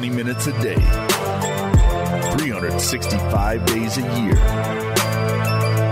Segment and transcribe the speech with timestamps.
[0.00, 0.76] 20 minutes a day,
[2.38, 4.34] 365 days a year.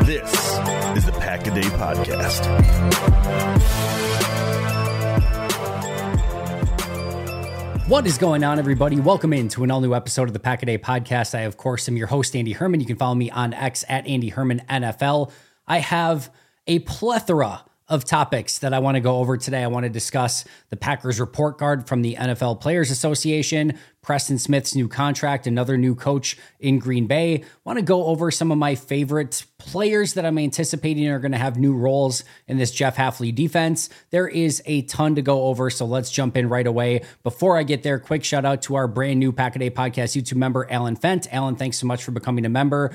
[0.04, 0.32] This
[0.96, 2.46] is the Pack a Day Podcast.
[7.86, 8.98] What is going on, everybody?
[8.98, 11.34] Welcome in to an all new episode of the Pack a Day Podcast.
[11.34, 12.80] I, of course, am your host, Andy Herman.
[12.80, 15.30] You can follow me on X at Andy Herman NFL.
[15.66, 16.32] I have
[16.66, 19.62] a plethora of topics that I want to go over today.
[19.62, 24.74] I want to discuss the Packers report card from the NFL Players Association, Preston Smith's
[24.74, 27.36] new contract, another new coach in Green Bay.
[27.36, 31.32] I want to go over some of my favorite players that I'm anticipating are going
[31.32, 33.88] to have new roles in this Jeff Hafley defense.
[34.10, 37.02] There is a ton to go over, so let's jump in right away.
[37.22, 40.20] Before I get there, quick shout out to our brand new Pack a Day podcast
[40.20, 41.26] YouTube member, Alan Fent.
[41.32, 42.94] Alan, thanks so much for becoming a member.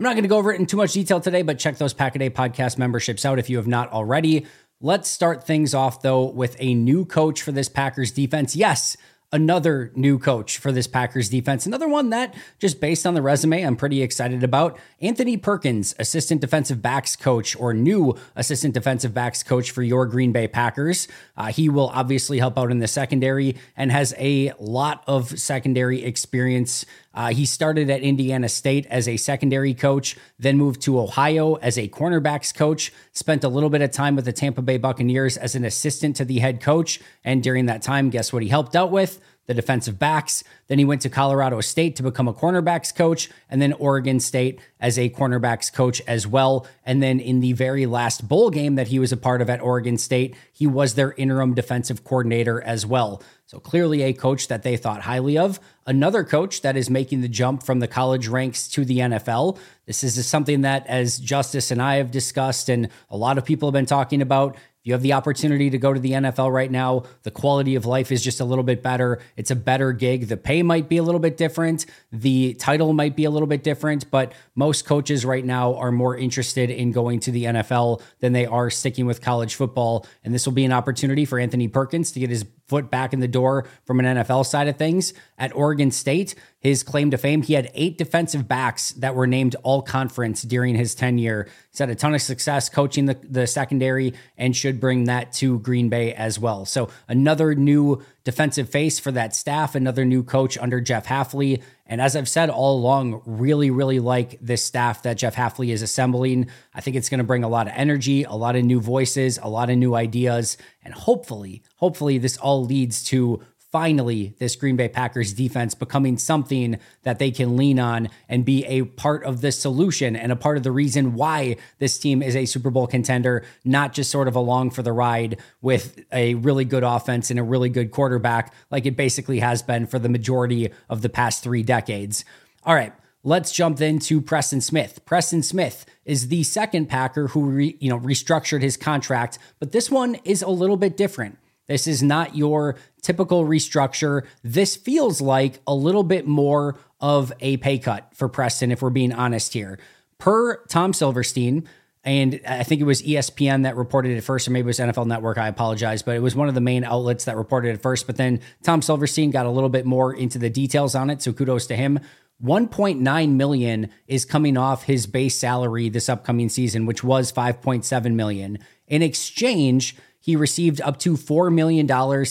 [0.00, 1.92] I'm not going to go over it in too much detail today, but check those
[1.92, 4.46] Pack a Day podcast memberships out if you have not already.
[4.80, 8.56] Let's start things off, though, with a new coach for this Packers defense.
[8.56, 8.96] Yes,
[9.30, 11.66] another new coach for this Packers defense.
[11.66, 14.78] Another one that, just based on the resume, I'm pretty excited about.
[15.02, 20.32] Anthony Perkins, assistant defensive backs coach or new assistant defensive backs coach for your Green
[20.32, 21.08] Bay Packers.
[21.36, 26.02] Uh, he will obviously help out in the secondary and has a lot of secondary
[26.04, 26.86] experience.
[27.12, 31.76] Uh, he started at Indiana State as a secondary coach, then moved to Ohio as
[31.76, 35.54] a cornerbacks coach, spent a little bit of time with the Tampa Bay Buccaneers as
[35.54, 37.00] an assistant to the head coach.
[37.24, 39.20] And during that time, guess what he helped out with?
[39.50, 40.44] the defensive backs.
[40.68, 44.60] Then he went to Colorado State to become a cornerbacks coach, and then Oregon State
[44.78, 46.68] as a cornerbacks coach as well.
[46.86, 49.60] And then in the very last bowl game that he was a part of at
[49.60, 53.24] Oregon State, he was their interim defensive coordinator as well.
[53.50, 55.58] So clearly a coach that they thought highly of.
[55.84, 59.58] Another coach that is making the jump from the college ranks to the NFL.
[59.86, 63.66] This is something that, as Justice and I have discussed, and a lot of people
[63.68, 66.70] have been talking about, if you have the opportunity to go to the NFL right
[66.70, 69.20] now, the quality of life is just a little bit better.
[69.36, 70.28] It's a better gig.
[70.28, 71.84] The pay might be a little bit different.
[72.12, 76.16] The title might be a little bit different, but most coaches right now are more
[76.16, 80.06] interested in going to the NFL than they are sticking with college football.
[80.24, 83.20] And this will be an opportunity for Anthony Perkins to get his foot back in
[83.20, 85.12] the door from an NFL side of things.
[85.40, 89.56] At Oregon State, his claim to fame, he had eight defensive backs that were named
[89.62, 91.48] all conference during his tenure.
[91.70, 95.58] He's had a ton of success coaching the, the secondary and should bring that to
[95.60, 96.66] Green Bay as well.
[96.66, 101.62] So another new defensive face for that staff, another new coach under Jeff Hafley.
[101.86, 105.80] And as I've said all along, really, really like this staff that Jeff Hafley is
[105.80, 106.50] assembling.
[106.74, 109.38] I think it's going to bring a lot of energy, a lot of new voices,
[109.42, 110.58] a lot of new ideas.
[110.84, 116.78] And hopefully, hopefully, this all leads to finally this Green Bay Packers defense becoming something
[117.02, 120.56] that they can lean on and be a part of the solution and a part
[120.56, 124.36] of the reason why this team is a Super Bowl contender, not just sort of
[124.36, 128.86] along for the ride with a really good offense and a really good quarterback like
[128.86, 132.24] it basically has been for the majority of the past three decades.
[132.64, 132.92] All right.
[133.22, 135.04] Let's jump into Preston Smith.
[135.04, 139.90] Preston Smith is the second Packer who re, you know restructured his contract, but this
[139.90, 141.36] one is a little bit different.
[141.70, 144.26] This is not your typical restructure.
[144.42, 148.90] This feels like a little bit more of a pay cut for Preston, if we're
[148.90, 149.78] being honest here.
[150.18, 151.68] Per Tom Silverstein,
[152.02, 155.06] and I think it was ESPN that reported it first, or maybe it was NFL
[155.06, 155.38] Network.
[155.38, 158.04] I apologize, but it was one of the main outlets that reported it first.
[158.08, 161.32] But then Tom Silverstein got a little bit more into the details on it, so
[161.32, 162.00] kudos to him.
[162.42, 168.58] 1.9 million is coming off his base salary this upcoming season, which was 5.7 million.
[168.88, 171.88] In exchange, he received up to $4 million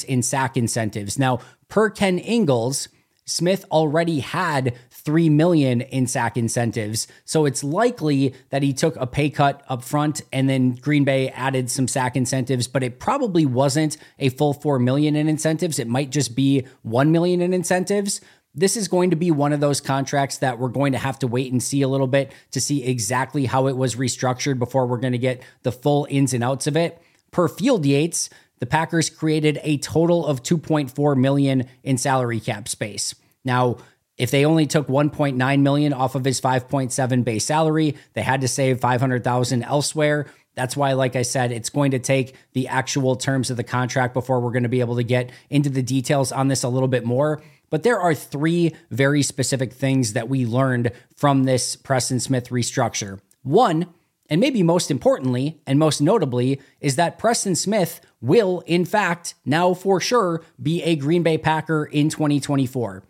[0.07, 1.17] in sack incentives.
[1.19, 2.87] Now, per Ken Ingalls,
[3.25, 7.07] Smith already had 3 million in sack incentives.
[7.25, 11.29] So it's likely that he took a pay cut up front and then Green Bay
[11.29, 15.79] added some sack incentives, but it probably wasn't a full 4 million in incentives.
[15.79, 18.21] It might just be 1 million in incentives.
[18.55, 21.27] This is going to be one of those contracts that we're going to have to
[21.27, 24.97] wait and see a little bit to see exactly how it was restructured before we're
[24.97, 27.01] going to get the full ins and outs of it.
[27.31, 28.29] Per Field Yates,
[28.59, 33.15] the Packers created a total of 2.4 million in salary cap space.
[33.45, 33.77] Now,
[34.17, 38.49] if they only took 1.9 million off of his 5.7 base salary, they had to
[38.49, 40.25] save 500,000 elsewhere.
[40.55, 44.13] That's why, like I said, it's going to take the actual terms of the contract
[44.13, 46.89] before we're going to be able to get into the details on this a little
[46.89, 47.41] bit more.
[47.69, 53.19] But there are three very specific things that we learned from this Preston Smith restructure.
[53.43, 53.85] One,
[54.29, 59.73] and maybe most importantly, and most notably, is that Preston Smith will, in fact, now
[59.73, 63.03] for sure, be a Green Bay Packer in 2024.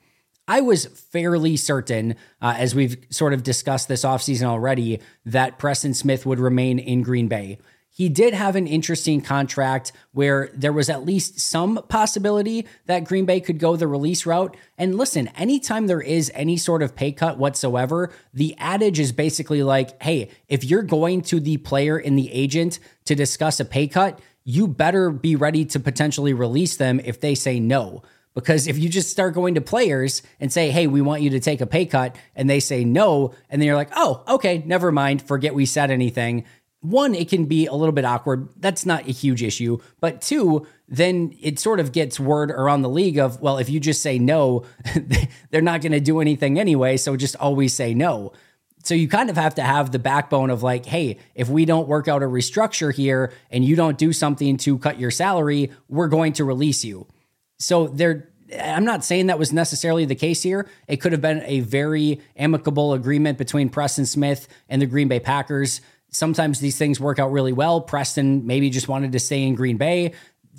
[0.48, 5.94] I was fairly certain, uh, as we've sort of discussed this offseason already, that Preston
[5.94, 7.60] Smith would remain in Green Bay.
[8.00, 13.26] He did have an interesting contract where there was at least some possibility that Green
[13.26, 14.56] Bay could go the release route.
[14.78, 19.64] And listen, anytime there is any sort of pay cut whatsoever, the adage is basically
[19.64, 23.90] like, hey, if you're going to the player and the agent to discuss a pay
[23.90, 28.02] cut, you better be ready to potentially release them if they say no.
[28.34, 31.42] Because if you just start going to players and say, hey, we want you to
[31.42, 34.92] take a pay cut, and they say no, and then you're like, oh, okay, never
[34.92, 36.46] mind, forget we said anything,
[36.82, 38.50] one, it can be a little bit awkward.
[38.58, 39.80] That's not a huge issue.
[40.00, 43.80] But two, then it sort of gets word around the league of, well, if you
[43.80, 44.64] just say no,
[45.52, 46.96] they're not going to do anything anyway.
[46.96, 48.32] So just always say no.
[48.84, 51.88] So you kind of have to have the backbone of like, hey, if we don't
[51.88, 56.08] work out a restructure here and you don't do something to cut your salary, we're
[56.08, 57.06] going to release you.
[57.58, 60.66] So there, I'm not saying that was necessarily the case here.
[60.88, 65.20] It could have been a very amicable agreement between Preston Smith and the Green Bay
[65.20, 67.82] Packers sometimes these things work out really well.
[67.82, 70.14] Preston maybe just wanted to stay in Green Bay.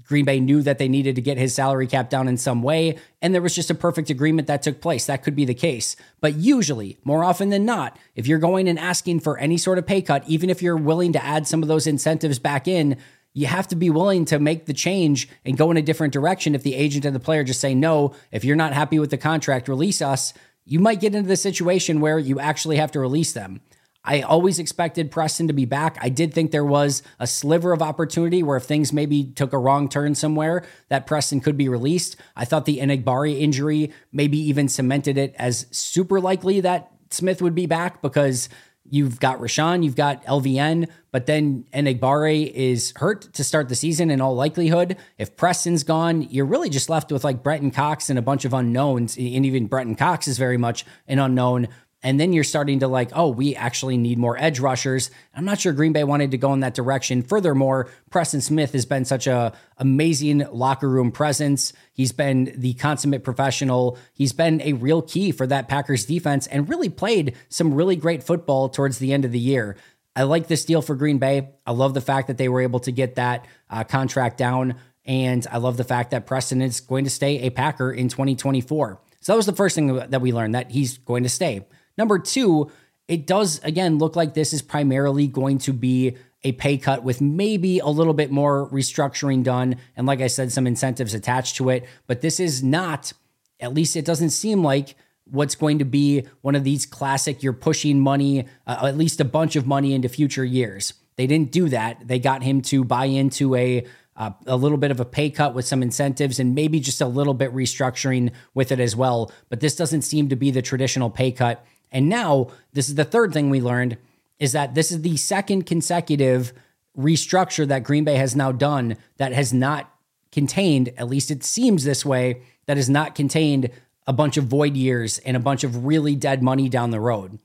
[0.06, 2.99] Green Bay knew that they needed to get his salary cap down in some way,
[3.23, 5.06] and there was just a perfect agreement that took place.
[5.06, 5.94] That could be the case.
[6.20, 9.87] But usually, more often than not, if you're going and asking for any sort of
[9.87, 12.97] pay cut, even if you're willing to add some of those incentives back in,
[13.35, 16.56] you have to be willing to make the change and go in a different direction.
[16.56, 19.17] If the agent and the player just say, no, if you're not happy with the
[19.17, 23.32] contract, release us, you might get into the situation where you actually have to release
[23.32, 23.61] them.
[24.02, 25.99] I always expected Preston to be back.
[26.00, 29.58] I did think there was a sliver of opportunity where if things maybe took a
[29.58, 32.17] wrong turn somewhere, that Preston could be released.
[32.35, 37.55] I thought the Enagbare injury maybe even cemented it as super likely that Smith would
[37.55, 38.49] be back because
[38.88, 44.11] you've got Rashan, you've got LVN, but then Enagbare is hurt to start the season
[44.11, 44.97] in all likelihood.
[45.19, 48.55] If Preston's gone, you're really just left with like Brenton Cox and a bunch of
[48.55, 49.17] unknowns.
[49.17, 51.69] And even Brenton Cox is very much an unknown.
[52.02, 55.11] And then you're starting to like, oh, we actually need more edge rushers.
[55.35, 57.23] I'm not sure Green Bay wanted to go in that direction.
[57.23, 61.75] Furthermore, Preston Smith has been such a amazing locker room presence.
[61.93, 63.99] He's been the consummate professional.
[64.14, 68.23] He's been a real key for that Packers defense and really played some really great
[68.23, 69.76] football towards the end of the year.
[70.17, 71.50] I like this deal for Green Bay.
[71.67, 74.76] I love the fact that they were able to get that uh, contract down.
[75.05, 79.00] And I love the fact that Preston is going to stay a Packer in 2024.
[79.20, 81.67] So that was the first thing that we learned that he's going to stay.
[81.96, 82.70] Number two,
[83.08, 87.20] it does again look like this is primarily going to be a pay cut with
[87.20, 89.76] maybe a little bit more restructuring done.
[89.96, 91.87] And like I said, some incentives attached to it.
[92.06, 93.12] But this is not,
[93.58, 94.94] at least it doesn't seem like
[95.25, 99.25] what's going to be one of these classic, you're pushing money, uh, at least a
[99.25, 100.94] bunch of money into future years.
[101.16, 102.08] They didn't do that.
[102.08, 105.54] They got him to buy into a uh, a little bit of a pay cut
[105.54, 109.32] with some incentives and maybe just a little bit restructuring with it as well.
[109.48, 113.04] But this doesn't seem to be the traditional pay cut and now, this is the
[113.04, 113.98] third thing we learned
[114.38, 116.52] is that this is the second consecutive
[116.96, 119.92] restructure that Green Bay has now done that has not
[120.32, 123.70] contained, at least it seems this way, that has not contained
[124.06, 127.38] a bunch of void years and a bunch of really dead money down the road.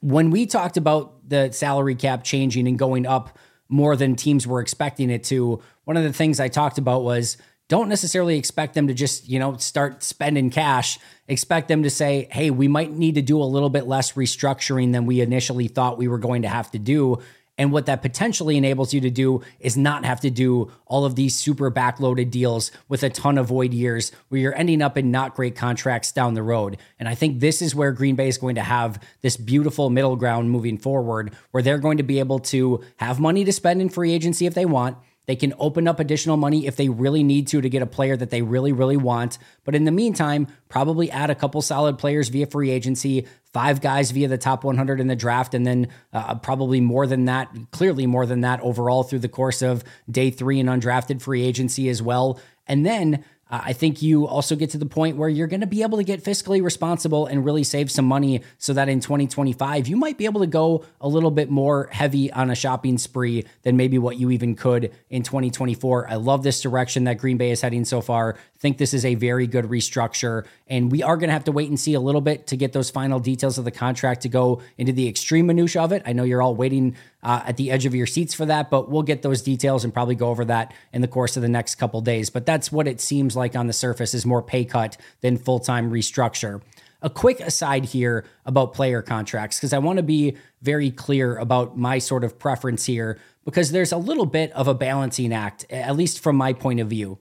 [0.00, 3.38] When we talked about the salary cap changing and going up
[3.68, 7.36] more than teams were expecting it to, one of the things I talked about was
[7.70, 10.98] don't necessarily expect them to just, you know, start spending cash.
[11.28, 14.90] Expect them to say, hey, we might need to do a little bit less restructuring
[14.90, 17.22] than we initially thought we were going to have to do.
[17.56, 21.14] And what that potentially enables you to do is not have to do all of
[21.14, 25.12] these super backloaded deals with a ton of void years where you're ending up in
[25.12, 26.76] not great contracts down the road.
[26.98, 30.16] And I think this is where Green Bay is going to have this beautiful middle
[30.16, 33.90] ground moving forward, where they're going to be able to have money to spend in
[33.90, 34.96] free agency if they want
[35.30, 38.16] they can open up additional money if they really need to to get a player
[38.16, 39.38] that they really, really want.
[39.62, 44.10] But in the meantime, probably add a couple solid players via free agency, five guys
[44.10, 48.08] via the top 100 in the draft, and then uh, probably more than that, clearly
[48.08, 52.02] more than that overall through the course of day three and undrafted free agency as
[52.02, 52.40] well.
[52.66, 55.66] And then uh, I think you also get to the point where you're going to
[55.66, 59.88] be able to get fiscally responsible and really save some money so that in 2025,
[59.88, 63.44] you might be able to go a little bit more heavy on a shopping spree
[63.62, 66.08] than maybe what you even could in 2024.
[66.08, 68.36] I love this direction that Green Bay is heading so far.
[68.60, 70.44] Think this is a very good restructure.
[70.68, 72.74] And we are going to have to wait and see a little bit to get
[72.74, 76.02] those final details of the contract to go into the extreme minutia of it.
[76.04, 78.90] I know you're all waiting uh, at the edge of your seats for that, but
[78.90, 81.76] we'll get those details and probably go over that in the course of the next
[81.76, 82.28] couple days.
[82.28, 85.58] But that's what it seems like on the surface is more pay cut than full
[85.58, 86.60] time restructure.
[87.00, 91.78] A quick aside here about player contracts, because I want to be very clear about
[91.78, 95.96] my sort of preference here, because there's a little bit of a balancing act, at
[95.96, 97.18] least from my point of view.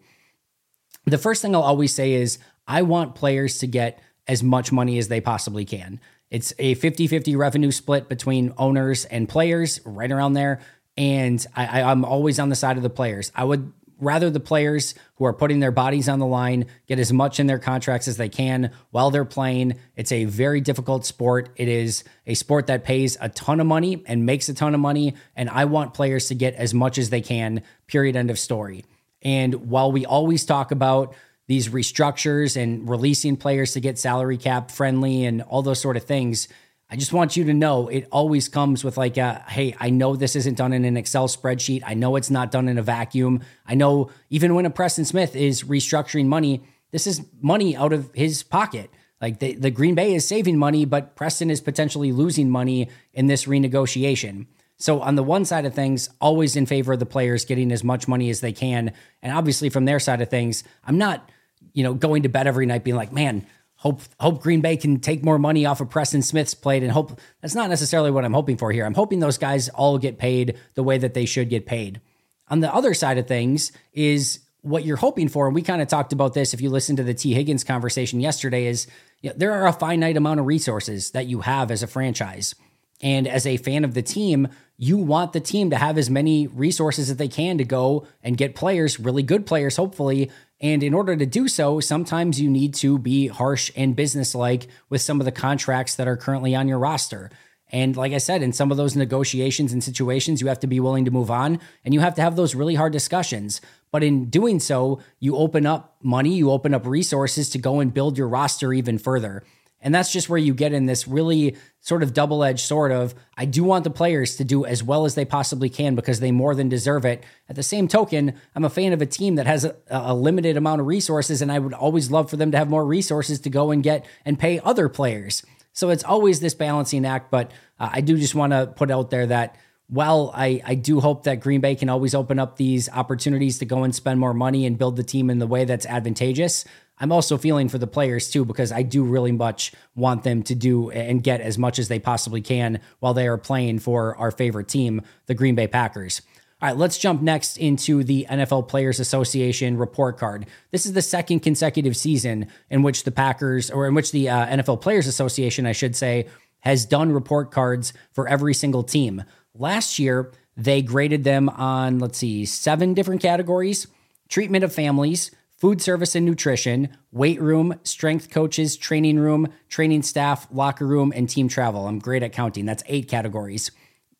[1.05, 4.97] The first thing I'll always say is I want players to get as much money
[4.99, 5.99] as they possibly can.
[6.29, 10.61] It's a 50 50 revenue split between owners and players, right around there.
[10.95, 13.31] And I, I, I'm always on the side of the players.
[13.33, 17.11] I would rather the players who are putting their bodies on the line get as
[17.11, 19.75] much in their contracts as they can while they're playing.
[19.95, 21.49] It's a very difficult sport.
[21.55, 24.79] It is a sport that pays a ton of money and makes a ton of
[24.79, 25.15] money.
[25.35, 28.85] And I want players to get as much as they can, period, end of story.
[29.21, 31.15] And while we always talk about
[31.47, 36.03] these restructures and releasing players to get salary cap friendly and all those sort of
[36.03, 36.47] things,
[36.91, 40.15] I just want you to know it always comes with like a hey, I know
[40.15, 41.83] this isn't done in an Excel spreadsheet.
[41.85, 43.41] I know it's not done in a vacuum.
[43.67, 48.09] I know even when a Preston Smith is restructuring money, this is money out of
[48.15, 48.89] his pocket.
[49.21, 53.27] Like the, the Green Bay is saving money, but Preston is potentially losing money in
[53.27, 54.47] this renegotiation.
[54.79, 57.83] So on the one side of things, always in favor of the players getting as
[57.83, 58.93] much money as they can.
[59.21, 61.29] And obviously from their side of things, I'm not,
[61.73, 63.45] you know, going to bed every night being like, man,
[63.75, 67.19] hope hope Green Bay can take more money off of Preston Smith's plate and hope
[67.41, 68.85] that's not necessarily what I'm hoping for here.
[68.85, 71.99] I'm hoping those guys all get paid the way that they should get paid.
[72.47, 75.87] On the other side of things is what you're hoping for, and we kind of
[75.87, 78.87] talked about this if you listened to the Tee Higgins conversation yesterday, is
[79.21, 82.55] you know, there are a finite amount of resources that you have as a franchise.
[83.01, 86.47] And as a fan of the team, you want the team to have as many
[86.47, 90.29] resources as they can to go and get players, really good players, hopefully,
[90.61, 95.01] and in order to do so, sometimes you need to be harsh and businesslike with
[95.01, 97.31] some of the contracts that are currently on your roster.
[97.71, 100.79] And like I said, in some of those negotiations and situations, you have to be
[100.79, 103.61] willing to move on and you have to have those really hard discussions.
[103.91, 107.93] But in doing so, you open up money, you open up resources to go and
[107.93, 109.43] build your roster even further.
[109.81, 113.15] And that's just where you get in this really sort of double edged sort of
[113.37, 116.31] I do want the players to do as well as they possibly can because they
[116.31, 117.23] more than deserve it.
[117.47, 120.57] At the same token, I'm a fan of a team that has a, a, limited
[120.57, 123.49] amount of resources, and I would always love for them to have more resources to
[123.49, 125.43] go and get and pay other players.
[125.71, 127.31] So it's always this balancing act.
[127.31, 129.55] But uh, I do just want to put out there that
[129.87, 133.65] while I, I do hope that Green Bay can always open up these opportunities to
[133.65, 136.63] go and spend more money and build the team in the way that's advantageous,
[136.99, 140.55] I'm also feeling for the players too, because I do really much want them to
[140.55, 144.31] do and get as much as they possibly can while they are playing for our
[144.31, 146.21] favorite team, the Green Bay Packers.
[146.61, 150.45] All right, let's jump next into the NFL Players Association report card.
[150.71, 154.45] This is the second consecutive season in which the Packers, or in which the uh,
[154.47, 156.27] NFL Players Association, I should say,
[156.59, 159.23] has done report cards for every single team.
[159.55, 163.87] Last year, they graded them on, let's see, seven different categories
[164.27, 170.47] treatment of families, food service and nutrition, weight room, strength coaches, training room, training staff,
[170.51, 171.87] locker room, and team travel.
[171.87, 172.65] I'm great at counting.
[172.65, 173.71] That's eight categories.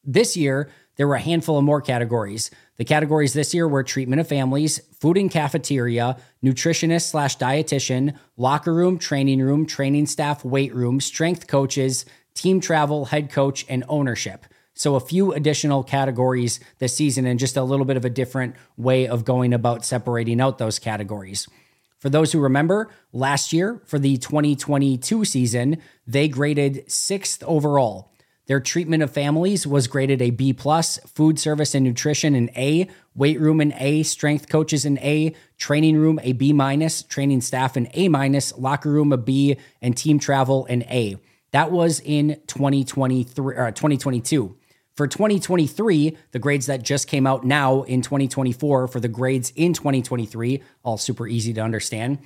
[0.03, 2.51] This year, there were a handful of more categories.
[2.75, 8.73] The categories this year were treatment of families, food and cafeteria, nutritionist slash dietitian, locker
[8.73, 14.45] room, training room, training staff, weight room, strength coaches, team travel, head coach, and ownership.
[14.79, 18.55] So, a few additional categories this season and just a little bit of a different
[18.77, 21.49] way of going about separating out those categories.
[21.97, 28.13] For those who remember, last year for the 2022 season, they graded sixth overall.
[28.45, 32.87] Their treatment of families was graded a B plus, food service and nutrition an A,
[33.13, 37.75] weight room an A, strength coaches an A, training room a B minus, training staff
[37.75, 41.17] an A minus, locker room a B, and team travel an A.
[41.51, 44.55] That was in 2023 or uh, 2022.
[44.99, 49.71] For 2023, the grades that just came out now in 2024 for the grades in
[49.71, 52.17] 2023, all super easy to understand.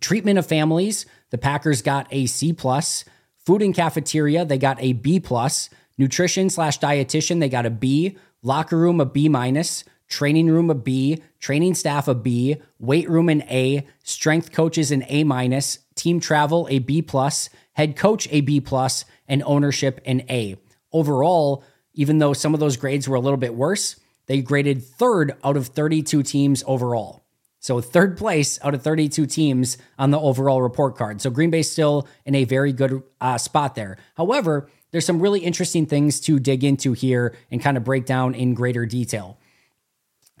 [0.00, 3.04] Treatment of families, the Packers got a C plus.
[3.44, 5.68] Food and cafeteria, they got a B plus.
[5.98, 8.16] Nutrition slash dietitian, they got a B.
[8.40, 9.84] Locker room, a B minus.
[10.08, 11.22] Training room, a B.
[11.40, 12.56] Training staff, a B.
[12.78, 13.86] Weight room, an A.
[14.02, 15.80] Strength coaches, an A minus.
[15.94, 17.50] Team travel, a B plus.
[17.74, 19.04] Head coach, a B plus.
[19.28, 20.56] And ownership, an A
[20.96, 21.62] overall,
[21.94, 25.56] even though some of those grades were a little bit worse, they graded third out
[25.56, 27.22] of 32 teams overall.
[27.60, 31.20] So, third place out of 32 teams on the overall report card.
[31.20, 33.98] So, Green Bay's still in a very good uh, spot there.
[34.16, 38.34] However, there's some really interesting things to dig into here and kind of break down
[38.34, 39.38] in greater detail.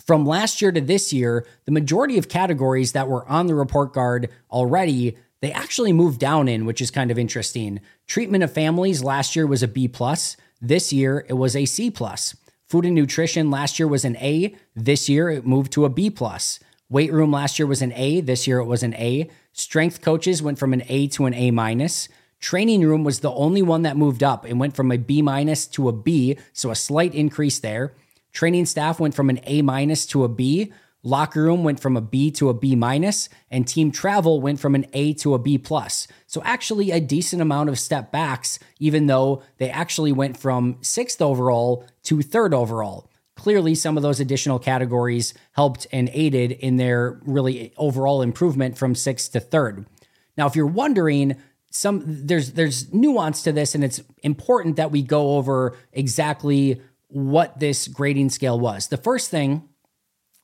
[0.06, 3.92] From last year to this year, the majority of categories that were on the report
[3.92, 7.80] card already they actually moved down in, which is kind of interesting.
[8.06, 10.36] Treatment of families last year was a B plus.
[10.60, 12.36] This year, it was a C plus.
[12.66, 14.54] Food and nutrition last year was an A.
[14.74, 16.58] This year, it moved to a B plus.
[16.88, 18.20] Weight room last year was an A.
[18.20, 19.28] This year, it was an A.
[19.52, 22.08] Strength coaches went from an A to an A minus.
[22.40, 25.66] Training room was the only one that moved up and went from a B minus
[25.68, 27.94] to a B, so a slight increase there.
[28.32, 30.72] Training staff went from an A minus to a B.
[31.06, 34.74] Locker room went from a B to a B minus, and team travel went from
[34.74, 36.08] an A to a B plus.
[36.26, 41.22] So actually a decent amount of step backs, even though they actually went from sixth
[41.22, 43.08] overall to third overall.
[43.36, 48.96] Clearly, some of those additional categories helped and aided in their really overall improvement from
[48.96, 49.86] sixth to third.
[50.36, 51.36] Now, if you're wondering,
[51.70, 57.60] some there's there's nuance to this, and it's important that we go over exactly what
[57.60, 58.88] this grading scale was.
[58.88, 59.68] The first thing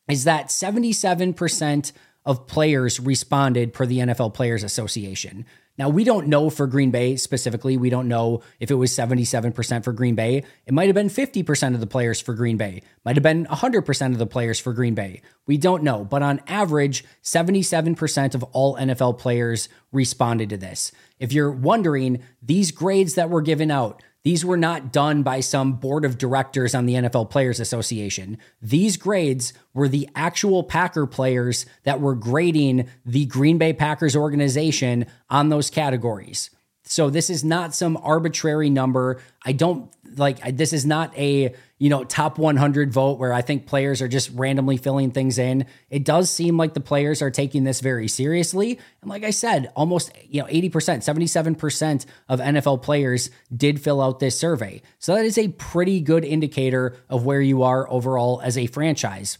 [0.08, 1.92] is that 77%
[2.24, 5.44] of players responded per the NFL Players Association.
[5.78, 7.78] Now, we don't know for Green Bay specifically.
[7.78, 10.44] We don't know if it was 77% for Green Bay.
[10.66, 14.12] It might have been 50% of the players for Green Bay, might have been 100%
[14.12, 15.22] of the players for Green Bay.
[15.46, 16.04] We don't know.
[16.04, 20.92] But on average, 77% of all NFL players responded to this.
[21.18, 25.74] If you're wondering, these grades that were given out, these were not done by some
[25.74, 28.38] board of directors on the NFL Players Association.
[28.60, 35.06] These grades were the actual Packer players that were grading the Green Bay Packers organization
[35.28, 36.50] on those categories.
[36.84, 39.20] So this is not some arbitrary number.
[39.44, 43.66] I don't like this is not a you know top 100 vote where I think
[43.66, 45.66] players are just randomly filling things in.
[45.90, 49.72] It does seem like the players are taking this very seriously, and like I said,
[49.74, 54.82] almost you know 80%, 77% of NFL players did fill out this survey.
[54.98, 59.38] So that is a pretty good indicator of where you are overall as a franchise.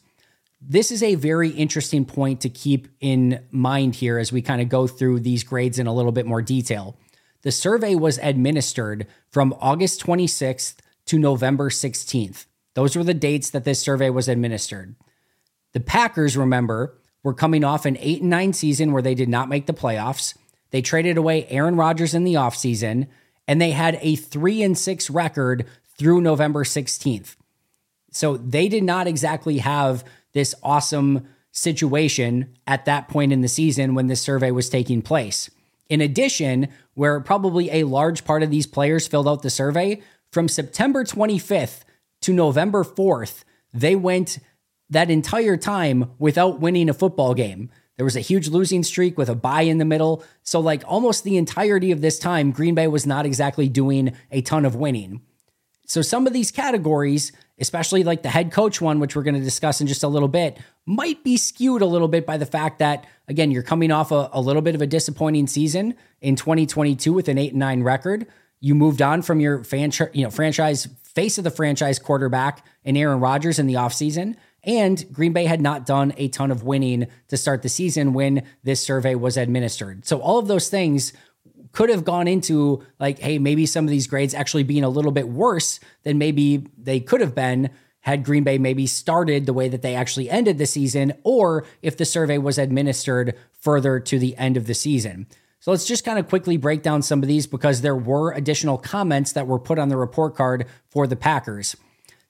[0.65, 4.69] This is a very interesting point to keep in mind here as we kind of
[4.69, 6.97] go through these grades in a little bit more detail.
[7.43, 12.47] The survey was administered from August 26th to November 16th.
[12.75, 14.95] Those were the dates that this survey was administered.
[15.73, 19.49] The Packers, remember, were coming off an 8 and 9 season where they did not
[19.49, 20.35] make the playoffs.
[20.71, 23.09] They traded away Aaron Rodgers in the offseason,
[23.47, 25.67] and they had a 3 and 6 record
[25.99, 27.37] through November 16th.
[28.11, 33.95] So they did not exactly have this awesome situation at that point in the season
[33.95, 35.51] when this survey was taking place.
[35.93, 40.49] In addition, where probably a large part of these players filled out the survey, from
[40.49, 41.83] September 25th
[42.23, 43.45] to November 4th,
[43.75, 44.39] they went
[44.89, 47.69] that entire time without winning a football game.
[47.99, 50.25] There was a huge losing streak with a bye in the middle.
[50.43, 54.41] So, like almost the entirety of this time, Green Bay was not exactly doing a
[54.41, 55.21] ton of winning.
[55.93, 59.43] So, some of these categories, especially like the head coach one, which we're going to
[59.43, 62.79] discuss in just a little bit, might be skewed a little bit by the fact
[62.79, 67.13] that, again, you're coming off a, a little bit of a disappointing season in 2022
[67.13, 68.27] with an 8 and 9 record.
[68.59, 72.97] You moved on from your fan, you know, franchise face of the franchise quarterback in
[72.97, 74.37] Aaron Rodgers in the offseason.
[74.65, 78.47] And Green Bay had not done a ton of winning to start the season when
[78.63, 80.07] this survey was administered.
[80.07, 81.13] So, all of those things
[81.73, 85.13] could have gone into like, hey, maybe some of these grades actually being a little
[85.13, 87.71] bit worse than maybe they could have been
[88.03, 91.97] had Green Bay maybe started the way that they actually ended the season, or if
[91.97, 95.27] the survey was administered further to the end of the season.
[95.61, 98.77] So let's just kind of quickly break down some of these because there were additional
[98.77, 101.77] comments that were put on the report card for the Packers.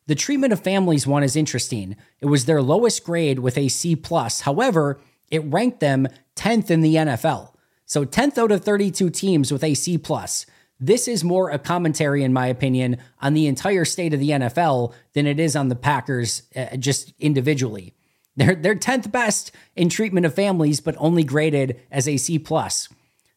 [0.06, 1.96] The treatment of families one is interesting.
[2.20, 4.42] It was their lowest grade with a C plus.
[4.42, 5.00] However,
[5.30, 7.51] it ranked them 10th in the NFL.
[7.92, 10.46] So 10th out of 32 teams with a C plus.
[10.80, 14.94] This is more a commentary, in my opinion, on the entire state of the NFL
[15.12, 17.92] than it is on the Packers uh, just individually.
[18.34, 22.88] They're they're 10th best in treatment of families, but only graded as a C plus.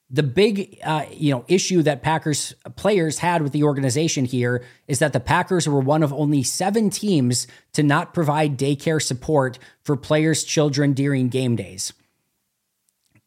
[0.10, 5.00] The big uh, you know issue that Packers players had with the organization here is
[5.00, 9.98] that the Packers were one of only seven teams to not provide daycare support for
[9.98, 11.92] players' children during game days.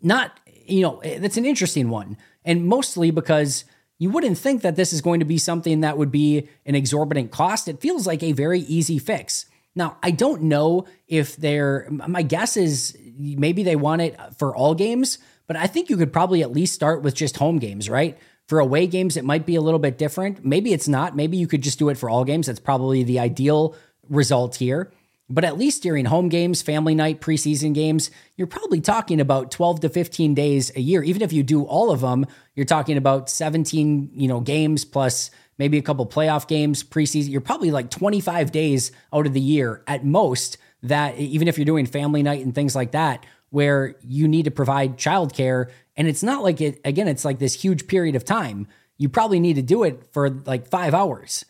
[0.01, 3.64] Not you know eh, that's an interesting one, and mostly because
[3.98, 7.31] you wouldn't think that this is going to be something that would be an exorbitant
[7.31, 7.68] cost.
[7.68, 9.46] It feels like a very easy fix.
[9.74, 14.74] Now, I don't know if they're, my guess is maybe they want it for all
[14.74, 18.16] games, but I think you could probably at least start with just home games, right?
[18.46, 20.44] For away games, it might be a little bit different.
[20.44, 21.16] Maybe it's not.
[21.16, 22.46] Maybe you could just do it for all games.
[22.46, 23.76] That's probably the ideal
[24.09, 24.90] result here.
[25.31, 29.81] But at least during home games, family night, preseason games, you're probably talking about 12
[29.81, 31.03] to 15 days a year.
[31.03, 35.31] Even if you do all of them, you're talking about 17, you know, games plus
[35.59, 37.31] maybe a couple playoff games preseason.
[37.31, 41.64] You're probably like 25 days out of the year at most that even if you're
[41.64, 46.23] doing family night and things like that where you need to provide childcare and it's
[46.23, 48.67] not like it again it's like this huge period of time.
[48.97, 51.45] You probably need to do it for like 5 hours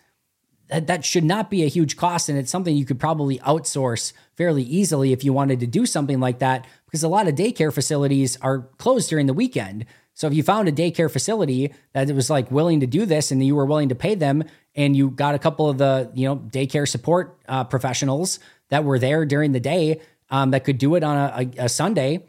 [0.69, 2.29] that, that should not be a huge cost.
[2.29, 6.21] And it's something you could probably outsource fairly easily if you wanted to do something
[6.21, 9.87] like that, because a lot of daycare facilities are closed during the weekend.
[10.15, 13.45] So if you found a daycare facility that was like willing to do this and
[13.45, 16.37] you were willing to pay them and you got a couple of the, you know,
[16.37, 20.01] daycare support uh, professionals that were there during the day,
[20.31, 22.27] um, that could do it on a, a, a Sunday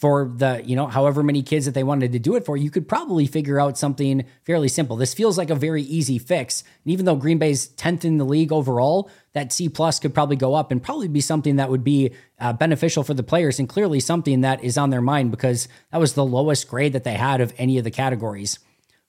[0.00, 2.70] for the you know however many kids that they wanted to do it for you
[2.70, 4.96] could probably figure out something fairly simple.
[4.96, 6.64] This feels like a very easy fix.
[6.84, 10.36] And even though green bay's 10th in the league overall that c plus could probably
[10.36, 13.68] go up and probably be something that would be uh, beneficial for the players and
[13.68, 17.14] clearly something that is on their mind because that was the lowest grade that they
[17.14, 18.58] had of any of the categories.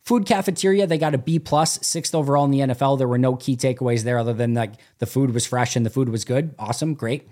[0.04, 3.38] Food cafeteria they got a b plus sixth overall in the nfl there were no
[3.38, 6.54] key takeaways there other than like the food was fresh and the food was good.
[6.60, 6.95] Awesome.
[6.95, 7.30] Great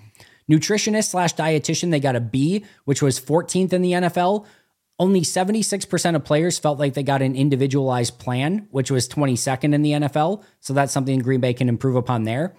[0.50, 4.46] Nutritionist slash dietitian, they got a B, which was 14th in the NFL.
[4.98, 9.82] Only 76% of players felt like they got an individualized plan, which was 22nd in
[9.82, 10.44] the NFL.
[10.60, 12.56] So that's something Green Bay can improve upon there.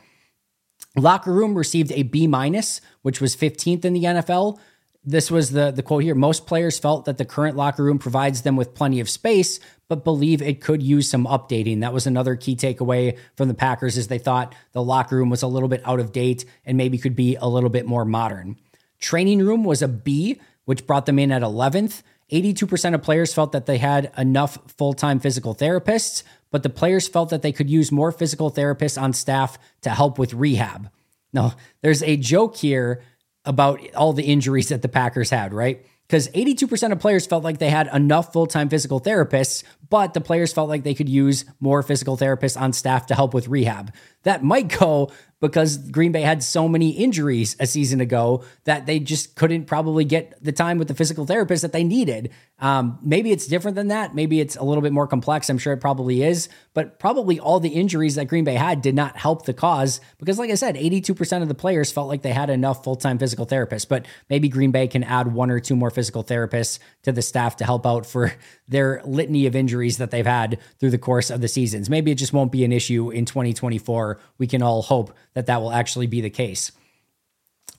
[0.96, 4.58] Locker room received a B minus, which was 15th in the NFL
[5.04, 8.42] this was the the quote here most players felt that the current locker room provides
[8.42, 9.58] them with plenty of space
[9.88, 11.80] but believe it could use some updating.
[11.80, 15.42] That was another key takeaway from the packers is they thought the locker room was
[15.42, 18.56] a little bit out of date and maybe could be a little bit more modern.
[19.00, 23.50] Training room was a b which brought them in at 11th 82% of players felt
[23.52, 27.90] that they had enough full-time physical therapists but the players felt that they could use
[27.90, 30.90] more physical therapists on staff to help with rehab.
[31.32, 33.02] Now there's a joke here
[33.44, 35.84] about all the injuries that the Packers had, right?
[36.06, 40.20] Because 82% of players felt like they had enough full time physical therapists, but the
[40.20, 43.94] players felt like they could use more physical therapists on staff to help with rehab.
[44.24, 49.00] That might go because Green Bay had so many injuries a season ago that they
[49.00, 52.30] just couldn't probably get the time with the physical therapist that they needed.
[52.58, 54.14] Um, maybe it's different than that.
[54.14, 55.48] Maybe it's a little bit more complex.
[55.48, 58.94] I'm sure it probably is, but probably all the injuries that Green Bay had did
[58.94, 62.32] not help the cause because, like I said, 82% of the players felt like they
[62.32, 63.88] had enough full time physical therapists.
[63.88, 67.56] But maybe Green Bay can add one or two more physical therapists to the staff
[67.56, 68.34] to help out for
[68.68, 71.88] their litany of injuries that they've had through the course of the seasons.
[71.88, 74.20] Maybe it just won't be an issue in 2024.
[74.36, 76.72] We can all hope that that will actually be the case.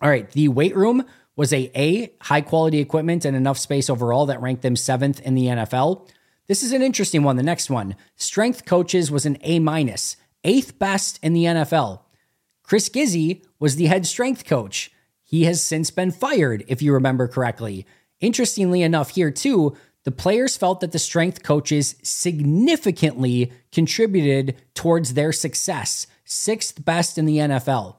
[0.01, 4.25] All right, the weight room was a A, high quality equipment and enough space overall
[4.27, 6.09] that ranked them seventh in the NFL.
[6.47, 7.37] This is an interesting one.
[7.37, 12.01] The next one, strength coaches was an A minus, eighth best in the NFL.
[12.63, 14.91] Chris Gizzi was the head strength coach.
[15.23, 17.85] He has since been fired, if you remember correctly.
[18.19, 25.31] Interestingly enough, here too, the players felt that the strength coaches significantly contributed towards their
[25.31, 27.97] success sixth best in the NFL.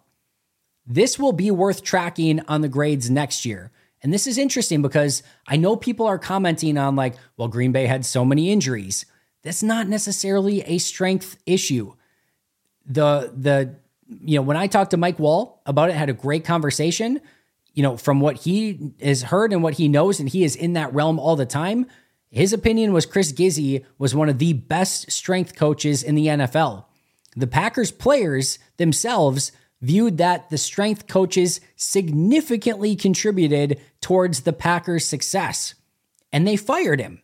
[0.86, 3.70] This will be worth tracking on the grades next year.
[4.02, 7.86] And this is interesting because I know people are commenting on, like, well, Green Bay
[7.86, 9.06] had so many injuries.
[9.42, 11.92] That's not necessarily a strength issue.
[12.84, 13.76] The, the,
[14.08, 17.20] you know, when I talked to Mike Wall about it, had a great conversation,
[17.74, 20.72] you know, from what he has heard and what he knows, and he is in
[20.72, 21.86] that realm all the time.
[22.30, 26.86] His opinion was Chris Gizzi was one of the best strength coaches in the NFL.
[27.36, 35.74] The Packers players themselves viewed that the strength coaches significantly contributed towards the Packers' success,
[36.32, 37.22] and they fired him.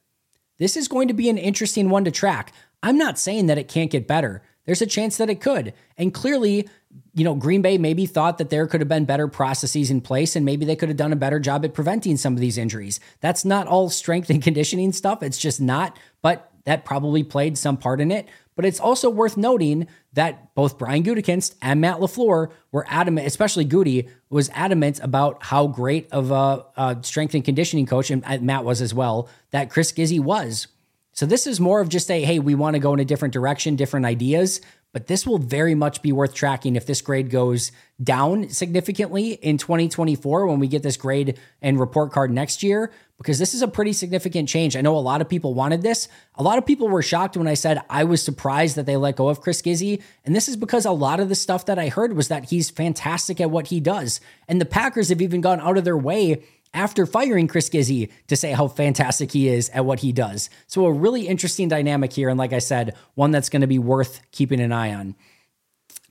[0.58, 2.52] This is going to be an interesting one to track.
[2.82, 4.42] I'm not saying that it can't get better.
[4.66, 5.72] There's a chance that it could.
[5.96, 6.68] And clearly,
[7.14, 10.36] you know, Green Bay maybe thought that there could have been better processes in place
[10.36, 13.00] and maybe they could have done a better job at preventing some of these injuries.
[13.20, 15.22] That's not all strength and conditioning stuff.
[15.22, 18.28] It's just not, but that probably played some part in it.
[18.58, 23.64] But it's also worth noting that both Brian Gutekunst and Matt LaFleur were adamant, especially
[23.64, 28.64] Goody was adamant about how great of a, a strength and conditioning coach, and Matt
[28.64, 30.66] was as well, that Chris Gizzi was.
[31.12, 33.32] So this is more of just a, hey, we want to go in a different
[33.32, 34.60] direction, different ideas
[34.92, 37.72] but this will very much be worth tracking if this grade goes
[38.02, 43.38] down significantly in 2024 when we get this grade and report card next year, because
[43.38, 44.76] this is a pretty significant change.
[44.76, 46.08] I know a lot of people wanted this.
[46.36, 49.16] A lot of people were shocked when I said I was surprised that they let
[49.16, 50.00] go of Chris Gizzi.
[50.24, 52.70] And this is because a lot of the stuff that I heard was that he's
[52.70, 54.20] fantastic at what he does.
[54.46, 56.44] And the Packers have even gone out of their way
[56.74, 60.50] after firing Chris Gizzi to say how fantastic he is at what he does.
[60.66, 62.28] So, a really interesting dynamic here.
[62.28, 65.14] And like I said, one that's going to be worth keeping an eye on.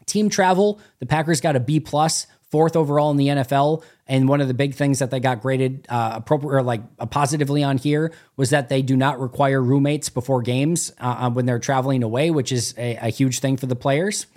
[0.05, 3.83] Team travel, the Packers got a B plus, fourth overall in the NFL.
[4.07, 7.05] And one of the big things that they got graded uh, appropriate or like uh,
[7.05, 11.45] positively on here was that they do not require roommates before games uh, uh when
[11.45, 14.27] they're traveling away, which is a, a huge thing for the players.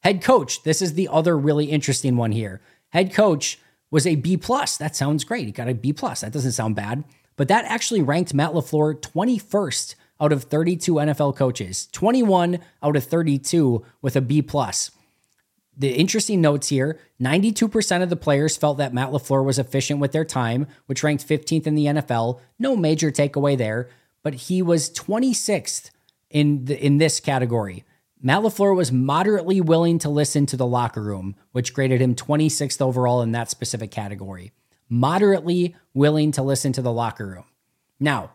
[0.00, 2.60] Head coach, this is the other really interesting one here.
[2.90, 3.58] Head coach,
[3.90, 4.76] was a B plus.
[4.76, 5.46] That sounds great.
[5.46, 6.20] He got a B plus.
[6.20, 7.04] That doesn't sound bad.
[7.36, 13.04] But that actually ranked Matt LaFleur 21st out of 32 NFL coaches, 21 out of
[13.04, 14.90] 32 with a B plus.
[15.76, 20.12] The interesting notes here 92% of the players felt that Matt LaFleur was efficient with
[20.12, 22.40] their time, which ranked 15th in the NFL.
[22.58, 23.90] No major takeaway there,
[24.22, 25.90] but he was 26th
[26.30, 27.84] in the, in this category.
[28.20, 32.80] Matt LaFleur was moderately willing to listen to the locker room, which graded him 26th
[32.80, 34.52] overall in that specific category.
[34.88, 37.44] Moderately willing to listen to the locker room.
[38.00, 38.32] Now,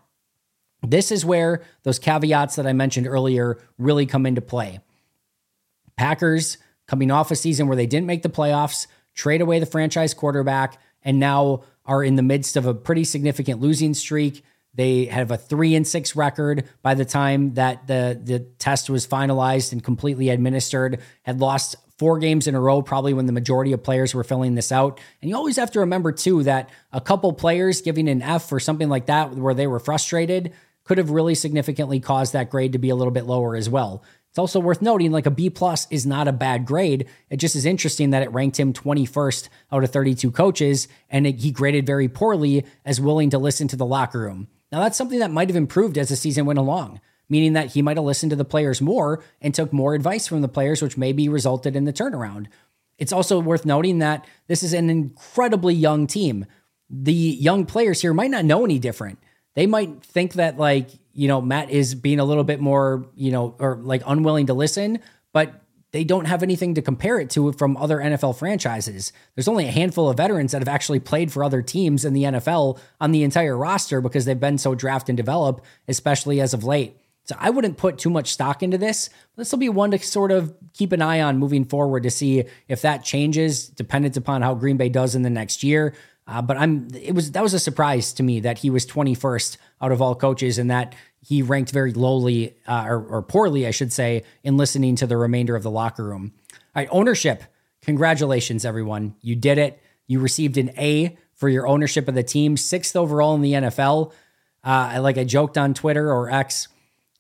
[0.83, 4.79] this is where those caveats that I mentioned earlier really come into play.
[5.95, 10.13] Packers coming off a season where they didn't make the playoffs, trade away the franchise
[10.13, 14.43] quarterback, and now are in the midst of a pretty significant losing streak.
[14.73, 19.05] They have a three and six record by the time that the the test was
[19.05, 21.01] finalized and completely administered.
[21.23, 24.55] Had lost four games in a row, probably when the majority of players were filling
[24.55, 24.99] this out.
[25.21, 28.59] And you always have to remember too that a couple players giving an F or
[28.59, 30.53] something like that, where they were frustrated,
[30.83, 34.03] could have really significantly caused that grade to be a little bit lower as well.
[34.29, 37.07] It's also worth noting like a B plus is not a bad grade.
[37.29, 41.41] It just is interesting that it ranked him 21st out of 32 coaches and it,
[41.41, 44.47] he graded very poorly as willing to listen to the locker room.
[44.71, 47.81] Now that's something that might have improved as the season went along, meaning that he
[47.81, 50.97] might have listened to the players more and took more advice from the players, which
[50.97, 52.47] maybe resulted in the turnaround.
[52.97, 56.45] It's also worth noting that this is an incredibly young team.
[56.89, 59.19] The young players here might not know any different.
[59.55, 63.31] They might think that like you know, Matt is being a little bit more, you
[63.31, 64.99] know, or like unwilling to listen,
[65.33, 69.11] but they don't have anything to compare it to from other NFL franchises.
[69.35, 72.23] There's only a handful of veterans that have actually played for other teams in the
[72.23, 76.63] NFL on the entire roster because they've been so draft and develop, especially as of
[76.63, 76.97] late.
[77.25, 79.09] So I wouldn't put too much stock into this.
[79.35, 82.45] This will be one to sort of keep an eye on moving forward to see
[82.67, 85.93] if that changes, dependent upon how Green Bay does in the next year.
[86.31, 89.57] Uh, but I'm it was that was a surprise to me that he was 21st
[89.81, 93.71] out of all coaches and that he ranked very lowly uh, or, or poorly, I
[93.71, 96.31] should say, in listening to the remainder of the locker room.
[96.53, 97.43] All right, ownership.
[97.81, 99.15] Congratulations, everyone.
[99.21, 99.81] You did it.
[100.07, 104.13] You received an A for your ownership of the team, sixth overall in the NFL.
[104.63, 106.69] Uh, like I joked on Twitter or X,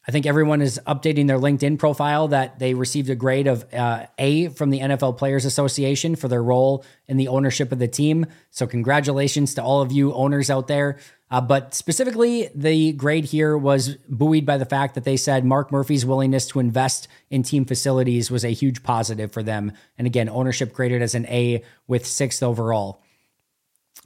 [0.07, 4.07] I think everyone is updating their LinkedIn profile that they received a grade of uh,
[4.17, 8.25] A from the NFL Players Association for their role in the ownership of the team.
[8.49, 10.97] So, congratulations to all of you owners out there.
[11.29, 15.71] Uh, but specifically, the grade here was buoyed by the fact that they said Mark
[15.71, 19.71] Murphy's willingness to invest in team facilities was a huge positive for them.
[19.97, 23.03] And again, ownership graded as an A with sixth overall.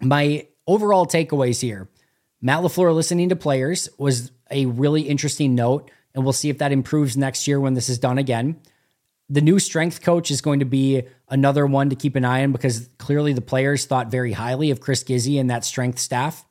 [0.01, 1.87] My overall takeaways here
[2.41, 6.71] Matt LaFleur listening to players was a really interesting note, and we'll see if that
[6.71, 8.59] improves next year when this is done again.
[9.29, 12.51] The new strength coach is going to be another one to keep an eye on
[12.51, 16.45] because clearly the players thought very highly of Chris Gizzi and that strength staff.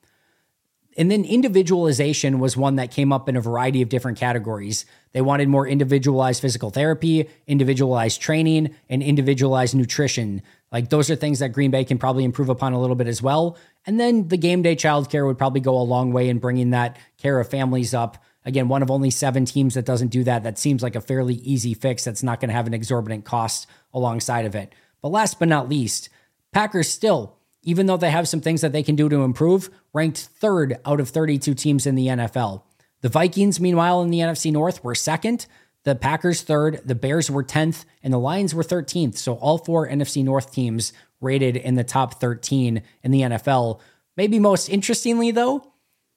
[0.96, 4.87] And then individualization was one that came up in a variety of different categories.
[5.12, 10.42] They wanted more individualized physical therapy, individualized training, and individualized nutrition.
[10.70, 13.22] Like those are things that Green Bay can probably improve upon a little bit as
[13.22, 13.57] well.
[13.86, 16.98] And then the game day childcare would probably go a long way in bringing that
[17.18, 18.22] care of families up.
[18.46, 20.42] Again, one of only seven teams that doesn't do that.
[20.42, 23.66] That seems like a fairly easy fix that's not going to have an exorbitant cost
[23.92, 24.74] alongside of it.
[25.02, 26.08] But last but not least,
[26.52, 30.18] Packers still, even though they have some things that they can do to improve, ranked
[30.18, 32.62] third out of 32 teams in the NFL.
[33.00, 35.46] The Vikings, meanwhile, in the NFC North were second.
[35.82, 39.16] The Packers third, the Bears were 10th, and the Lions were 13th.
[39.16, 40.94] So all four NFC North teams
[41.24, 43.80] rated in the top 13 in the NFL.
[44.16, 45.72] Maybe most interestingly, though,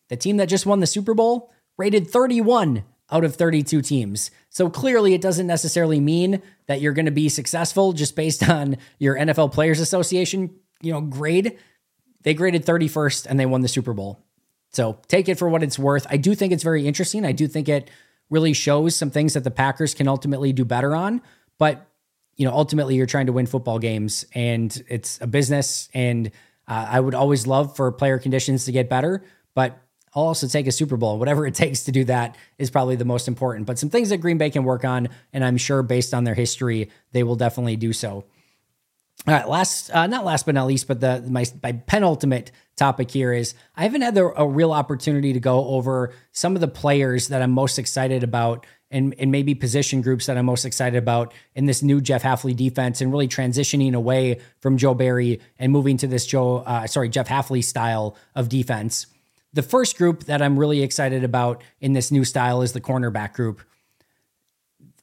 [0.10, 4.32] the team that just won the Super Bowl rated 31 out of 32 teams.
[4.50, 8.78] So clearly, it doesn't necessarily mean that you're going to be successful just based on
[9.00, 11.58] your NFL Players Association, you know, grade.
[12.24, 14.24] They graded 31st and they won the Super Bowl.
[14.72, 16.06] So take it for what it's worth.
[16.10, 17.26] I do think it's very interesting.
[17.26, 17.89] I do think it
[18.30, 21.22] really shows some things that the Packers can ultimately do better on.
[21.58, 21.88] But,
[22.38, 25.89] you know, ultimately you're trying to win football games and it's a business.
[25.93, 26.32] And
[26.67, 29.23] uh, I would always love for player conditions to get better,
[29.56, 29.82] but
[30.13, 31.19] I'll also take a Super Bowl.
[31.19, 33.65] Whatever it takes to do that is probably the most important.
[33.65, 36.36] But some things that Green Bay can work on, and I'm sure based on their
[36.36, 38.26] history, they will definitely do so.
[39.26, 43.10] All right, last, uh, not last but not least, but the my, my penultimate topic
[43.10, 46.67] here is I haven't had the, a real opportunity to go over some of the
[46.67, 50.97] players that I'm most excited about and, and maybe position groups that I'm most excited
[50.97, 55.71] about in this new Jeff Hafley defense and really transitioning away from Joe Barry and
[55.71, 59.08] moving to this Joe, uh, sorry, Jeff Hafley style of defense.
[59.54, 63.34] The first group that I'm really excited about in this new style is the cornerback
[63.34, 63.62] group.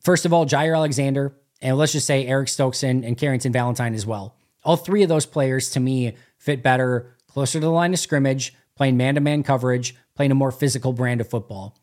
[0.01, 4.07] First of all, Jaire Alexander, and let's just say Eric Stokes and Carrington Valentine as
[4.07, 4.37] well.
[4.63, 8.55] All three of those players to me fit better closer to the line of scrimmage,
[8.77, 11.77] playing man to man coverage, playing a more physical brand of football.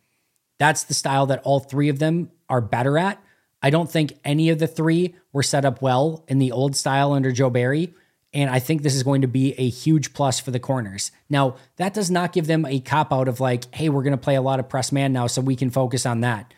[0.62, 3.20] That's the style that all three of them are better at.
[3.64, 7.14] I don't think any of the three were set up well in the old style
[7.14, 7.96] under Joe Barry.
[8.32, 11.12] And I think this is going to be a huge plus for the corners.
[11.32, 14.18] Now, that does not give them a cop out of like, hey, we're going to
[14.24, 16.54] play a lot of press man now, so we can focus on that.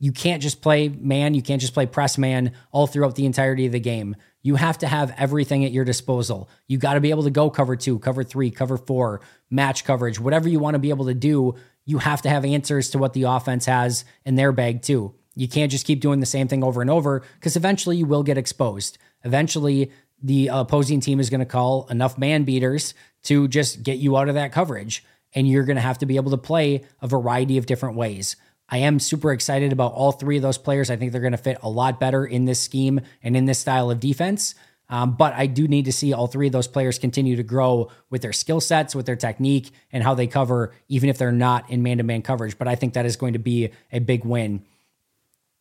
[0.00, 3.66] you can't just play man, you can't just play press man all throughout the entirety
[3.66, 4.14] of the game.
[4.42, 6.48] You have to have everything at your disposal.
[6.68, 10.20] You got to be able to go cover two, cover three, cover four, match coverage,
[10.20, 11.56] whatever you want to be able to do.
[11.88, 15.14] You have to have answers to what the offense has in their bag, too.
[15.34, 18.22] You can't just keep doing the same thing over and over because eventually you will
[18.22, 18.98] get exposed.
[19.24, 19.90] Eventually,
[20.22, 24.28] the opposing team is going to call enough man beaters to just get you out
[24.28, 25.02] of that coverage.
[25.32, 28.36] And you're going to have to be able to play a variety of different ways.
[28.68, 30.90] I am super excited about all three of those players.
[30.90, 33.58] I think they're going to fit a lot better in this scheme and in this
[33.58, 34.54] style of defense.
[34.90, 37.90] Um, but I do need to see all three of those players continue to grow
[38.10, 41.68] with their skill sets, with their technique, and how they cover, even if they're not
[41.68, 42.56] in man to man coverage.
[42.56, 44.64] But I think that is going to be a big win.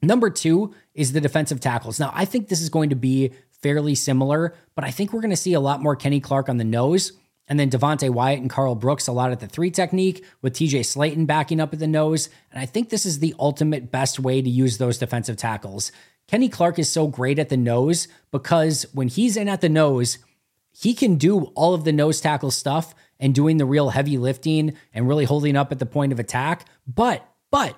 [0.02, 2.00] Number two is the defensive tackles.
[2.00, 5.32] Now, I think this is going to be fairly similar, but I think we're going
[5.32, 7.14] to see a lot more Kenny Clark on the nose.
[7.50, 10.82] And then Devonte Wyatt and Karl Brooks a lot at the three technique with TJ
[10.82, 12.30] Slaton backing up at the nose.
[12.52, 15.92] And I think this is the ultimate best way to use those defensive tackles.
[16.28, 20.18] Kenny Clark is so great at the nose because when he's in at the nose,
[20.72, 24.76] he can do all of the nose tackle stuff and doing the real heavy lifting
[24.94, 26.66] and really holding up at the point of attack.
[26.86, 27.76] But, but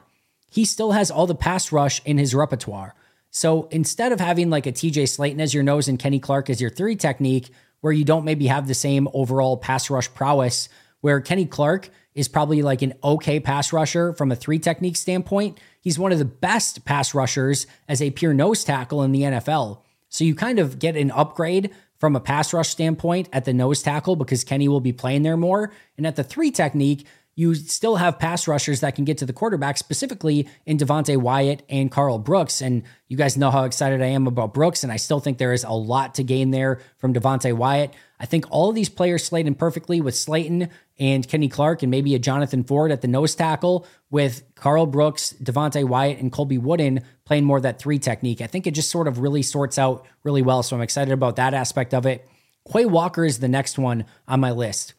[0.50, 2.96] he still has all the pass rush in his repertoire.
[3.30, 6.60] So instead of having like a TJ Slaton as your nose and Kenny Clark as
[6.60, 10.68] your three technique, where you don't maybe have the same overall pass rush prowess,
[11.02, 15.60] where Kenny Clark is probably like an okay pass rusher from a three technique standpoint.
[15.82, 19.82] He's one of the best pass rushers as a pure nose tackle in the NFL.
[20.10, 23.82] So you kind of get an upgrade from a pass rush standpoint at the nose
[23.82, 25.72] tackle because Kenny will be playing there more.
[25.98, 27.06] And at the three technique,
[27.40, 31.64] you still have pass rushers that can get to the quarterback, specifically in Devonte Wyatt
[31.70, 32.60] and Karl Brooks.
[32.62, 35.54] And you guys know how excited I am about Brooks, and I still think there
[35.54, 37.94] is a lot to gain there from Devonte Wyatt.
[38.20, 42.14] I think all of these players slated perfectly with Slaton and Kenny Clark and maybe
[42.14, 47.06] a Jonathan Ford at the nose tackle with Karl Brooks, Devonte Wyatt, and Colby Wooden
[47.24, 48.42] playing more that three technique.
[48.42, 50.62] I think it just sort of really sorts out really well.
[50.62, 52.28] So I'm excited about that aspect of it.
[52.70, 54.94] Quay Walker is the next one on my list.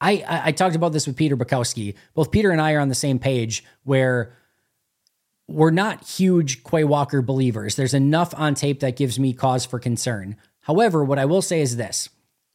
[0.00, 1.94] I, I, I talked about this with Peter Bukowski.
[2.14, 4.36] Both Peter and I are on the same page where
[5.48, 7.74] we're not huge Quay Walker believers.
[7.74, 10.36] There's enough on tape that gives me cause for concern.
[10.60, 12.10] However, what I will say is this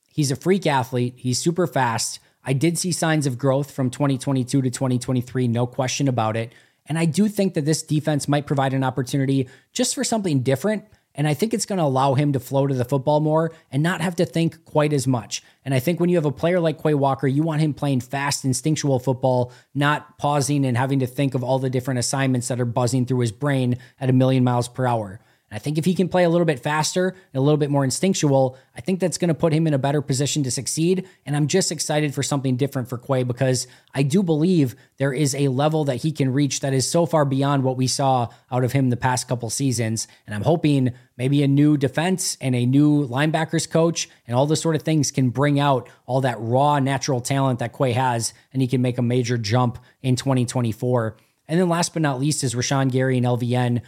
[0.07, 2.19] he's a freak athlete, he's super fast.
[2.45, 6.51] I did see signs of growth from 2022 to 2023, no question about it.
[6.85, 10.83] And I do think that this defense might provide an opportunity just for something different
[11.15, 13.83] and I think it's going to allow him to flow to the football more and
[13.83, 15.43] not have to think quite as much.
[15.63, 18.01] And I think when you have a player like Quay Walker, you want him playing
[18.01, 22.59] fast, instinctual football, not pausing and having to think of all the different assignments that
[22.59, 25.19] are buzzing through his brain at a million miles per hour.
[25.53, 28.57] I think if he can play a little bit faster a little bit more instinctual,
[28.75, 31.07] I think that's going to put him in a better position to succeed.
[31.25, 35.35] And I'm just excited for something different for Quay because I do believe there is
[35.35, 38.63] a level that he can reach that is so far beyond what we saw out
[38.63, 40.07] of him the past couple seasons.
[40.25, 44.55] And I'm hoping maybe a new defense and a new linebackers coach and all the
[44.55, 48.61] sort of things can bring out all that raw natural talent that Quay has and
[48.61, 51.17] he can make a major jump in 2024.
[51.47, 53.81] And then last but not least is Rashan Gary and LVN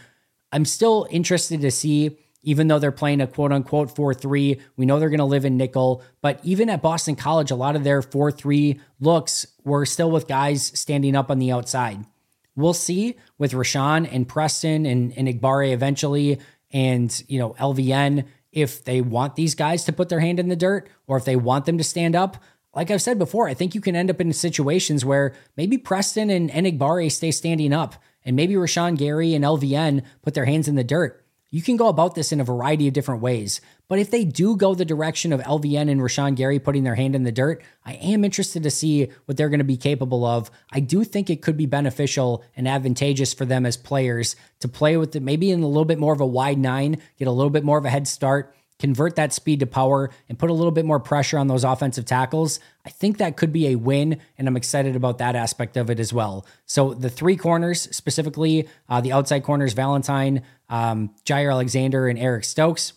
[0.52, 4.86] I'm still interested to see, even though they're playing a quote unquote 4 3, we
[4.86, 6.04] know they're going to live in nickel.
[6.22, 10.28] But even at Boston College, a lot of their 4 3 looks were still with
[10.28, 12.06] guys standing up on the outside.
[12.56, 16.40] We'll see with Rashan and Preston and, and Enagbare eventually,
[16.72, 20.56] and you know, LVN, if they want these guys to put their hand in the
[20.56, 22.38] dirt or if they want them to stand up
[22.76, 26.30] like I've said before, I think you can end up in situations where maybe Preston
[26.30, 30.76] and Enagbare stay standing up and maybe Rashan Gary and LVN put their hands in
[30.76, 31.26] the dirt.
[31.52, 33.62] You can go about this in a variety of different ways.
[33.88, 37.16] But if they do go the direction of LVN and Rashan Gary putting their hand
[37.16, 40.52] in the dirt, I am interested to see what they're going to be capable of.
[40.72, 44.98] I do think it could be beneficial and advantageous for them as players to play
[44.98, 47.52] with it, maybe in a little bit more of a wide nine, get a little
[47.52, 50.72] bit more of a head start, convert that speed to power and put a little
[50.72, 54.20] bit more pressure on those offensive tackles, I think that could be a win.
[54.38, 56.46] And I'm excited about that aspect of it as well.
[56.66, 62.44] So the three corners, specifically uh, the outside corners, Valentine, um, Jaire Alexander, and Eric
[62.44, 62.94] Stokes.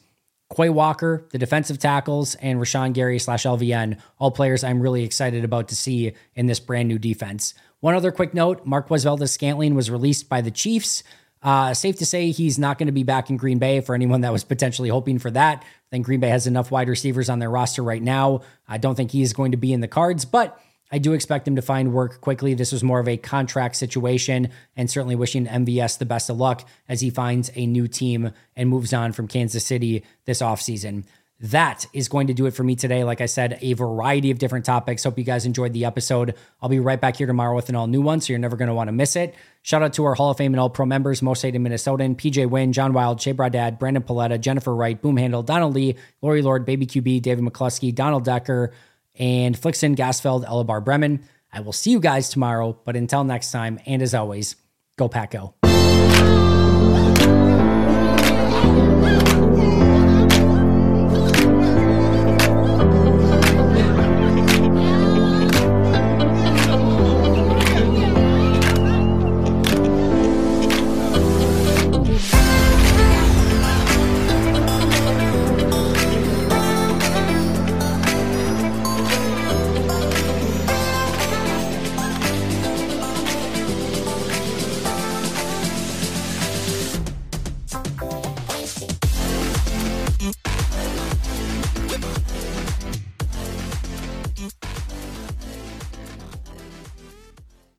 [0.56, 5.44] Quay Walker, the defensive tackles, and Rashan Gary slash LVN, all players I'm really excited
[5.44, 7.52] about to see in this brand new defense.
[7.80, 11.02] One other quick note Marquez Valdes Scantling was released by the Chiefs.
[11.42, 14.22] Uh, safe to say he's not going to be back in Green Bay for anyone
[14.22, 15.62] that was potentially hoping for that.
[15.62, 18.42] I think Green Bay has enough wide receivers on their roster right now.
[18.66, 20.60] I don't think he is going to be in the cards, but
[20.90, 22.54] I do expect him to find work quickly.
[22.54, 26.66] This was more of a contract situation, and certainly wishing MVS the best of luck
[26.88, 31.04] as he finds a new team and moves on from Kansas City this offseason.
[31.40, 33.04] That is going to do it for me today.
[33.04, 35.04] Like I said, a variety of different topics.
[35.04, 36.34] Hope you guys enjoyed the episode.
[36.60, 38.68] I'll be right back here tomorrow with an all new one, so you're never going
[38.68, 39.36] to want to miss it.
[39.62, 42.50] Shout out to our Hall of Fame and All Pro members, Most Hated Minnesotan, PJ
[42.50, 46.64] Wynn, John Wild, Shea Bradad, Brandon Paletta, Jennifer Wright, Boom Handle, Donald Lee, Lori Lord,
[46.64, 48.72] Baby QB, David McCluskey, Donald Decker,
[49.16, 51.22] and Flixen, Gasfeld, Elabar Bremen.
[51.52, 54.56] I will see you guys tomorrow, but until next time, and as always,
[54.96, 55.54] go Pack Go.